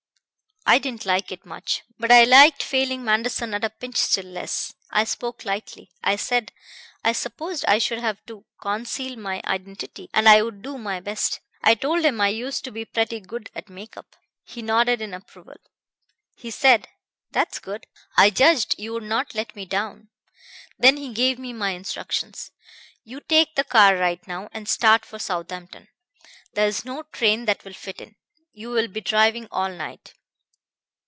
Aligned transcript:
"I 0.63 0.77
didn't 0.77 1.07
like 1.07 1.31
it 1.31 1.43
much, 1.45 1.81
but 1.97 2.11
I 2.11 2.23
liked 2.23 2.61
failing 2.61 3.03
Manderson 3.03 3.55
at 3.55 3.63
a 3.63 3.69
pinch 3.71 3.97
still 3.97 4.27
less. 4.27 4.73
I 4.91 5.03
spoke 5.05 5.43
lightly. 5.43 5.89
I 6.03 6.15
said 6.15 6.53
I 7.03 7.11
supposed 7.13 7.65
I 7.65 7.79
should 7.79 7.97
have 7.97 8.23
to 8.27 8.45
conceal 8.61 9.17
my 9.17 9.41
identity, 9.43 10.09
and 10.13 10.29
I 10.29 10.43
would 10.43 10.61
do 10.61 10.77
my 10.77 10.99
best. 11.01 11.39
I 11.63 11.73
told 11.73 12.05
him 12.05 12.21
I 12.21 12.29
used 12.29 12.63
to 12.65 12.71
be 12.71 12.85
pretty 12.85 13.19
good 13.19 13.49
at 13.55 13.69
make 13.69 13.97
up. 13.97 14.15
"He 14.45 14.61
nodded 14.61 15.01
in 15.01 15.13
approval. 15.15 15.55
He 16.37 16.51
said: 16.51 16.87
'That's 17.31 17.57
good. 17.57 17.85
I 18.15 18.29
judged 18.29 18.75
you 18.77 18.93
would 18.93 19.03
not 19.03 19.33
let 19.35 19.55
me 19.55 19.65
down.' 19.65 20.09
Then 20.77 20.95
he 20.97 21.11
gave 21.11 21.37
me 21.39 21.53
my 21.53 21.71
instructions 21.71 22.51
'You 23.03 23.19
take 23.19 23.55
the 23.55 23.65
car 23.65 23.97
right 23.97 24.25
now 24.27 24.47
and 24.53 24.69
start 24.69 25.05
for 25.05 25.17
Southampton 25.19 25.87
there's 26.53 26.85
no 26.85 27.01
train 27.11 27.45
that 27.45 27.65
will 27.65 27.73
fit 27.73 27.99
in. 27.99 28.15
You'll 28.53 28.87
be 28.87 29.01
driving 29.01 29.47
all 29.51 29.69
night. 29.73 30.13